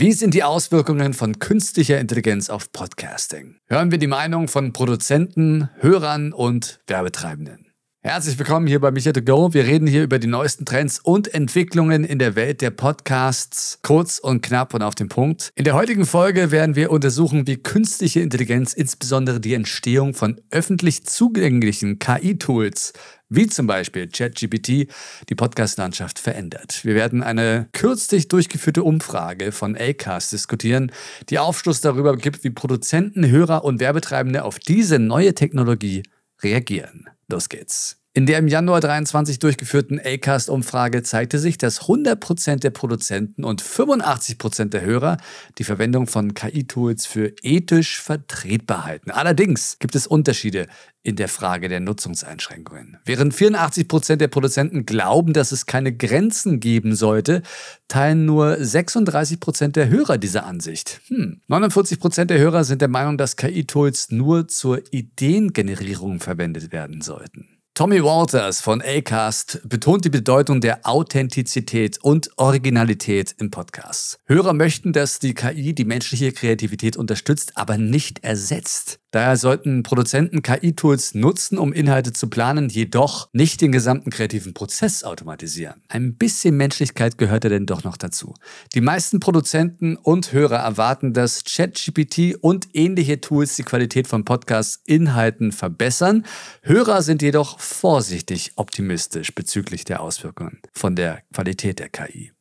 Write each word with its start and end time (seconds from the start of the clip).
Wie 0.00 0.12
sind 0.12 0.32
die 0.32 0.44
Auswirkungen 0.44 1.12
von 1.12 1.38
künstlicher 1.38 2.00
Intelligenz 2.00 2.48
auf 2.48 2.72
Podcasting? 2.72 3.56
Hören 3.66 3.90
wir 3.90 3.98
die 3.98 4.06
Meinung 4.06 4.48
von 4.48 4.72
Produzenten, 4.72 5.68
Hörern 5.78 6.32
und 6.32 6.80
Werbetreibenden. 6.86 7.69
Herzlich 8.02 8.38
willkommen 8.38 8.66
hier 8.66 8.80
bei 8.80 8.90
Micha 8.90 9.12
to 9.12 9.20
Go. 9.20 9.52
Wir 9.52 9.66
reden 9.66 9.86
hier 9.86 10.02
über 10.02 10.18
die 10.18 10.26
neuesten 10.26 10.64
Trends 10.64 11.00
und 11.00 11.34
Entwicklungen 11.34 12.02
in 12.02 12.18
der 12.18 12.34
Welt 12.34 12.62
der 12.62 12.70
Podcasts. 12.70 13.78
Kurz 13.82 14.18
und 14.18 14.40
knapp 14.40 14.72
und 14.72 14.80
auf 14.80 14.94
den 14.94 15.08
Punkt. 15.08 15.52
In 15.54 15.64
der 15.64 15.74
heutigen 15.74 16.06
Folge 16.06 16.50
werden 16.50 16.76
wir 16.76 16.92
untersuchen, 16.92 17.46
wie 17.46 17.58
künstliche 17.58 18.20
Intelligenz 18.20 18.72
insbesondere 18.72 19.38
die 19.38 19.52
Entstehung 19.52 20.14
von 20.14 20.40
öffentlich 20.50 21.04
zugänglichen 21.04 21.98
KI-Tools 21.98 22.94
wie 23.28 23.46
zum 23.48 23.66
Beispiel 23.66 24.08
ChatGPT 24.08 24.88
die 25.28 25.34
Podcast-Landschaft 25.36 26.18
verändert. 26.18 26.80
Wir 26.86 26.94
werden 26.94 27.22
eine 27.22 27.68
kürzlich 27.72 28.28
durchgeführte 28.28 28.82
Umfrage 28.82 29.52
von 29.52 29.76
Acast 29.76 30.32
diskutieren, 30.32 30.90
die 31.28 31.38
Aufschluss 31.38 31.82
darüber 31.82 32.16
gibt, 32.16 32.44
wie 32.44 32.50
Produzenten, 32.50 33.30
Hörer 33.30 33.62
und 33.62 33.78
Werbetreibende 33.78 34.42
auf 34.42 34.58
diese 34.58 34.98
neue 34.98 35.34
Technologie 35.34 36.02
reagieren. 36.42 37.10
Los 37.30 37.48
geht's. 37.48 37.99
In 38.12 38.26
der 38.26 38.40
im 38.40 38.48
Januar 38.48 38.80
23 38.80 39.38
durchgeführten 39.38 40.00
Acast-Umfrage 40.04 41.04
zeigte 41.04 41.38
sich, 41.38 41.58
dass 41.58 41.82
100% 41.82 42.56
der 42.56 42.70
Produzenten 42.70 43.44
und 43.44 43.62
85% 43.62 44.70
der 44.70 44.80
Hörer 44.80 45.16
die 45.58 45.64
Verwendung 45.64 46.08
von 46.08 46.34
KI-Tools 46.34 47.06
für 47.06 47.32
ethisch 47.42 48.00
vertretbar 48.00 48.84
halten. 48.84 49.12
Allerdings 49.12 49.78
gibt 49.78 49.94
es 49.94 50.08
Unterschiede 50.08 50.66
in 51.04 51.14
der 51.14 51.28
Frage 51.28 51.68
der 51.68 51.78
Nutzungseinschränkungen. 51.78 52.98
Während 53.04 53.32
84% 53.32 54.16
der 54.16 54.26
Produzenten 54.26 54.86
glauben, 54.86 55.32
dass 55.32 55.52
es 55.52 55.66
keine 55.66 55.96
Grenzen 55.96 56.58
geben 56.58 56.96
sollte, 56.96 57.42
teilen 57.86 58.26
nur 58.26 58.54
36% 58.54 59.68
der 59.68 59.88
Hörer 59.88 60.18
diese 60.18 60.42
Ansicht. 60.42 61.00
Hm. 61.06 61.42
49% 61.48 62.24
der 62.24 62.40
Hörer 62.40 62.64
sind 62.64 62.82
der 62.82 62.88
Meinung, 62.88 63.18
dass 63.18 63.36
KI-Tools 63.36 64.10
nur 64.10 64.48
zur 64.48 64.82
Ideengenerierung 64.92 66.18
verwendet 66.18 66.72
werden 66.72 67.02
sollten. 67.02 67.59
Tommy 67.80 68.04
Walters 68.04 68.60
von 68.60 68.82
Acast 68.82 69.62
betont 69.64 70.04
die 70.04 70.10
Bedeutung 70.10 70.60
der 70.60 70.86
Authentizität 70.86 71.96
und 72.02 72.28
Originalität 72.36 73.34
im 73.38 73.50
Podcast. 73.50 74.18
Hörer 74.26 74.52
möchten, 74.52 74.92
dass 74.92 75.18
die 75.18 75.32
KI 75.32 75.74
die 75.74 75.86
menschliche 75.86 76.32
Kreativität 76.32 76.98
unterstützt, 76.98 77.56
aber 77.56 77.78
nicht 77.78 78.22
ersetzt. 78.22 78.99
Daher 79.10 79.36
sollten 79.36 79.82
Produzenten 79.82 80.42
KI-Tools 80.42 81.14
nutzen, 81.14 81.58
um 81.58 81.72
Inhalte 81.72 82.12
zu 82.12 82.28
planen, 82.28 82.68
jedoch 82.68 83.28
nicht 83.32 83.60
den 83.60 83.72
gesamten 83.72 84.10
kreativen 84.10 84.54
Prozess 84.54 85.02
automatisieren. 85.02 85.82
Ein 85.88 86.16
bisschen 86.16 86.56
Menschlichkeit 86.56 87.18
gehört 87.18 87.44
ja 87.44 87.50
denn 87.50 87.66
doch 87.66 87.82
noch 87.82 87.96
dazu. 87.96 88.34
Die 88.74 88.80
meisten 88.80 89.18
Produzenten 89.18 89.96
und 89.96 90.32
Hörer 90.32 90.58
erwarten, 90.58 91.12
dass 91.12 91.44
ChatGPT 91.44 92.36
und 92.40 92.68
ähnliche 92.72 93.20
Tools 93.20 93.56
die 93.56 93.64
Qualität 93.64 94.06
von 94.06 94.24
Podcast-Inhalten 94.24 95.52
verbessern. 95.52 96.24
Hörer 96.62 97.02
sind 97.02 97.22
jedoch 97.22 97.58
vorsichtig 97.58 98.52
optimistisch 98.56 99.34
bezüglich 99.34 99.84
der 99.84 100.00
Auswirkungen 100.00 100.60
von 100.72 100.94
der 100.94 101.22
Qualität 101.32 101.78
der 101.80 101.88
KI. 101.88 102.32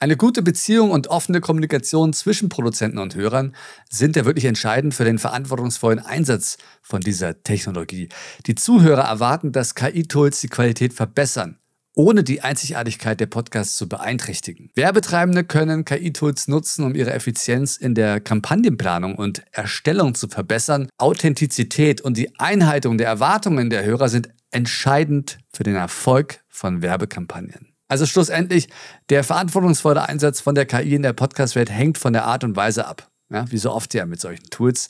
Eine 0.00 0.16
gute 0.16 0.42
Beziehung 0.42 0.92
und 0.92 1.08
offene 1.08 1.40
Kommunikation 1.40 2.12
zwischen 2.12 2.48
Produzenten 2.48 2.98
und 2.98 3.16
Hörern 3.16 3.56
sind 3.90 4.14
ja 4.14 4.24
wirklich 4.24 4.44
entscheidend 4.44 4.94
für 4.94 5.04
den 5.04 5.18
verantwortungsvollen 5.18 5.98
Einsatz 5.98 6.56
von 6.82 7.00
dieser 7.00 7.42
Technologie. 7.42 8.08
Die 8.46 8.54
Zuhörer 8.54 9.02
erwarten, 9.02 9.50
dass 9.50 9.74
KI-Tools 9.74 10.40
die 10.40 10.48
Qualität 10.48 10.92
verbessern, 10.92 11.58
ohne 11.96 12.22
die 12.22 12.42
Einzigartigkeit 12.42 13.18
der 13.18 13.26
Podcasts 13.26 13.76
zu 13.76 13.88
beeinträchtigen. 13.88 14.70
Werbetreibende 14.76 15.42
können 15.42 15.84
KI-Tools 15.84 16.46
nutzen, 16.46 16.84
um 16.84 16.94
ihre 16.94 17.12
Effizienz 17.12 17.76
in 17.76 17.96
der 17.96 18.20
Kampagnenplanung 18.20 19.16
und 19.16 19.42
Erstellung 19.50 20.14
zu 20.14 20.28
verbessern. 20.28 20.88
Authentizität 20.98 22.00
und 22.02 22.16
die 22.16 22.38
Einhaltung 22.38 22.98
der 22.98 23.08
Erwartungen 23.08 23.68
der 23.68 23.84
Hörer 23.84 24.08
sind 24.08 24.28
entscheidend 24.52 25.38
für 25.52 25.64
den 25.64 25.74
Erfolg 25.74 26.44
von 26.48 26.82
Werbekampagnen. 26.82 27.67
Also 27.88 28.04
schlussendlich, 28.04 28.68
der 29.08 29.24
verantwortungsvolle 29.24 30.06
Einsatz 30.06 30.40
von 30.40 30.54
der 30.54 30.66
KI 30.66 30.94
in 30.94 31.02
der 31.02 31.14
Podcast-Welt 31.14 31.70
hängt 31.70 31.98
von 31.98 32.12
der 32.12 32.24
Art 32.24 32.44
und 32.44 32.54
Weise 32.54 32.86
ab. 32.86 33.10
Ja, 33.30 33.50
wie 33.50 33.58
so 33.58 33.72
oft 33.72 33.92
ja 33.94 34.06
mit 34.06 34.20
solchen 34.20 34.48
Tools, 34.50 34.88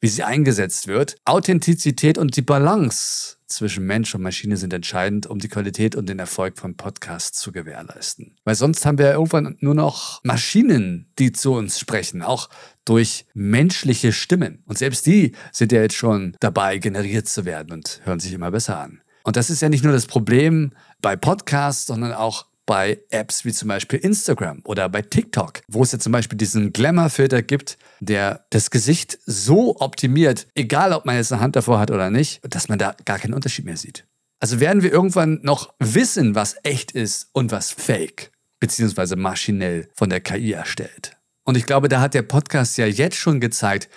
wie 0.00 0.08
sie 0.08 0.22
eingesetzt 0.22 0.86
wird. 0.86 1.16
Authentizität 1.24 2.18
und 2.18 2.36
die 2.36 2.42
Balance 2.42 3.36
zwischen 3.46 3.86
Mensch 3.86 4.14
und 4.14 4.22
Maschine 4.22 4.56
sind 4.56 4.72
entscheidend, 4.72 5.26
um 5.26 5.38
die 5.38 5.48
Qualität 5.48 5.96
und 5.96 6.08
den 6.08 6.18
Erfolg 6.18 6.58
von 6.58 6.76
Podcasts 6.76 7.38
zu 7.38 7.50
gewährleisten. 7.50 8.36
Weil 8.44 8.54
sonst 8.54 8.84
haben 8.84 8.98
wir 8.98 9.06
ja 9.06 9.12
irgendwann 9.12 9.56
nur 9.60 9.74
noch 9.74 10.20
Maschinen, 10.22 11.10
die 11.18 11.32
zu 11.32 11.54
uns 11.54 11.78
sprechen, 11.78 12.22
auch 12.22 12.50
durch 12.84 13.26
menschliche 13.34 14.12
Stimmen. 14.12 14.62
Und 14.66 14.78
selbst 14.78 15.06
die 15.06 15.32
sind 15.52 15.72
ja 15.72 15.80
jetzt 15.80 15.96
schon 15.96 16.36
dabei, 16.40 16.78
generiert 16.78 17.28
zu 17.28 17.44
werden 17.44 17.72
und 17.72 18.00
hören 18.04 18.20
sich 18.20 18.32
immer 18.32 18.50
besser 18.50 18.78
an. 18.78 19.00
Und 19.28 19.36
das 19.36 19.50
ist 19.50 19.60
ja 19.60 19.68
nicht 19.68 19.84
nur 19.84 19.92
das 19.92 20.06
Problem 20.06 20.72
bei 21.02 21.14
Podcasts, 21.14 21.84
sondern 21.84 22.14
auch 22.14 22.46
bei 22.64 22.98
Apps 23.10 23.44
wie 23.44 23.52
zum 23.52 23.68
Beispiel 23.68 23.98
Instagram 23.98 24.62
oder 24.64 24.88
bei 24.88 25.02
TikTok, 25.02 25.60
wo 25.68 25.82
es 25.82 25.92
ja 25.92 25.98
zum 25.98 26.12
Beispiel 26.12 26.38
diesen 26.38 26.72
Glamour-Filter 26.72 27.42
gibt, 27.42 27.76
der 28.00 28.46
das 28.48 28.70
Gesicht 28.70 29.18
so 29.26 29.78
optimiert, 29.80 30.46
egal 30.54 30.94
ob 30.94 31.04
man 31.04 31.16
jetzt 31.16 31.30
eine 31.30 31.42
Hand 31.42 31.56
davor 31.56 31.78
hat 31.78 31.90
oder 31.90 32.08
nicht, 32.08 32.40
dass 32.42 32.70
man 32.70 32.78
da 32.78 32.96
gar 33.04 33.18
keinen 33.18 33.34
Unterschied 33.34 33.66
mehr 33.66 33.76
sieht. 33.76 34.06
Also 34.40 34.60
werden 34.60 34.82
wir 34.82 34.90
irgendwann 34.90 35.40
noch 35.42 35.74
wissen, 35.78 36.34
was 36.34 36.56
echt 36.62 36.92
ist 36.92 37.28
und 37.34 37.52
was 37.52 37.70
fake, 37.70 38.32
beziehungsweise 38.60 39.16
maschinell 39.16 39.90
von 39.92 40.08
der 40.08 40.22
KI 40.22 40.52
erstellt. 40.52 41.18
Und 41.44 41.58
ich 41.58 41.66
glaube, 41.66 41.90
da 41.90 42.00
hat 42.00 42.14
der 42.14 42.22
Podcast 42.22 42.78
ja 42.78 42.86
jetzt 42.86 43.16
schon 43.16 43.40
gezeigt, 43.40 43.90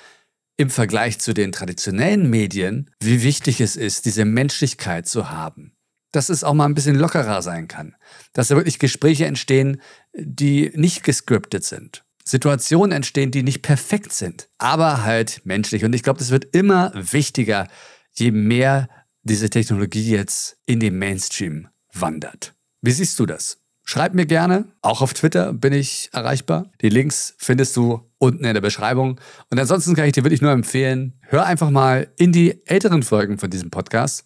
im 0.61 0.69
Vergleich 0.69 1.19
zu 1.19 1.33
den 1.33 1.51
traditionellen 1.51 2.29
Medien, 2.29 2.89
wie 3.01 3.23
wichtig 3.23 3.59
es 3.61 3.75
ist, 3.75 4.05
diese 4.05 4.25
Menschlichkeit 4.25 5.07
zu 5.07 5.29
haben. 5.29 5.73
Dass 6.11 6.29
es 6.29 6.43
auch 6.43 6.53
mal 6.53 6.65
ein 6.65 6.75
bisschen 6.75 6.95
lockerer 6.95 7.41
sein 7.41 7.67
kann. 7.67 7.95
Dass 8.33 8.49
da 8.49 8.55
wirklich 8.55 8.79
Gespräche 8.79 9.25
entstehen, 9.25 9.81
die 10.13 10.71
nicht 10.75 11.03
gescriptet 11.03 11.63
sind. 11.63 12.03
Situationen 12.23 12.91
entstehen, 12.91 13.31
die 13.31 13.43
nicht 13.43 13.61
perfekt 13.61 14.13
sind, 14.13 14.49
aber 14.57 15.03
halt 15.03 15.41
menschlich. 15.45 15.83
Und 15.83 15.93
ich 15.93 16.03
glaube, 16.03 16.19
das 16.19 16.29
wird 16.29 16.55
immer 16.55 16.91
wichtiger, 16.93 17.67
je 18.13 18.31
mehr 18.31 18.89
diese 19.23 19.49
Technologie 19.49 20.11
jetzt 20.11 20.57
in 20.65 20.79
den 20.79 20.97
Mainstream 20.97 21.67
wandert. 21.93 22.53
Wie 22.81 22.91
siehst 22.91 23.19
du 23.19 23.25
das? 23.25 23.60
Schreib 23.91 24.13
mir 24.13 24.25
gerne. 24.25 24.63
Auch 24.81 25.01
auf 25.01 25.13
Twitter 25.13 25.51
bin 25.51 25.73
ich 25.73 26.11
erreichbar. 26.13 26.71
Die 26.79 26.87
Links 26.87 27.35
findest 27.37 27.75
du 27.75 28.09
unten 28.19 28.45
in 28.45 28.53
der 28.53 28.61
Beschreibung. 28.61 29.19
Und 29.49 29.59
ansonsten 29.59 29.95
kann 29.95 30.05
ich 30.05 30.13
dir 30.13 30.23
wirklich 30.23 30.41
nur 30.41 30.53
empfehlen, 30.53 31.19
hör 31.23 31.45
einfach 31.45 31.71
mal 31.71 32.07
in 32.15 32.31
die 32.31 32.65
älteren 32.65 33.03
Folgen 33.03 33.37
von 33.37 33.49
diesem 33.49 33.69
Podcast. 33.69 34.25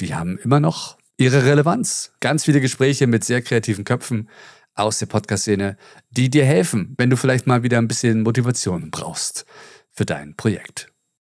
Die 0.00 0.14
haben 0.14 0.38
immer 0.38 0.58
noch 0.58 0.96
ihre 1.18 1.44
Relevanz. 1.44 2.14
Ganz 2.20 2.46
viele 2.46 2.62
Gespräche 2.62 3.06
mit 3.06 3.24
sehr 3.24 3.42
kreativen 3.42 3.84
Köpfen 3.84 4.30
aus 4.74 4.98
der 4.98 5.04
Podcast-Szene, 5.04 5.76
die 6.08 6.30
dir 6.30 6.46
helfen, 6.46 6.94
wenn 6.96 7.10
du 7.10 7.18
vielleicht 7.18 7.46
mal 7.46 7.62
wieder 7.62 7.76
ein 7.76 7.88
bisschen 7.88 8.22
Motivation 8.22 8.90
brauchst 8.90 9.44
für 9.92 10.06
dein 10.06 10.34
Projekt. 10.34 10.90